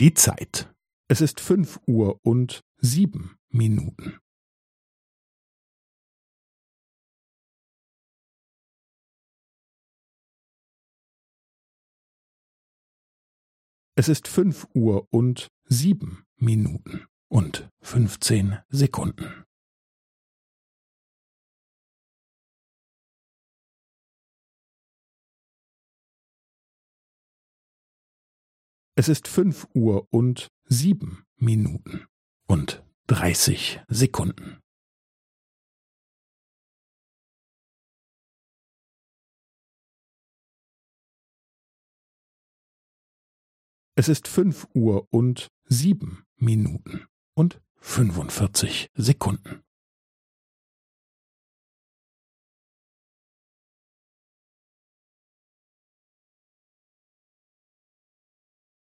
[0.00, 0.72] Die Zeit.
[1.08, 4.20] Es ist fünf Uhr und sieben Minuten.
[13.96, 19.47] Es ist fünf Uhr und sieben Minuten und fünfzehn Sekunden.
[28.98, 32.08] Es ist fünf Uhr und sieben Minuten
[32.48, 34.58] und dreißig Sekunden.
[43.94, 49.62] Es ist fünf Uhr und sieben Minuten und fünfundvierzig Sekunden.